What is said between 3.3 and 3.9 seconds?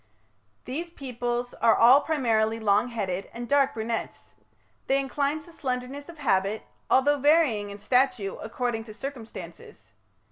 and dark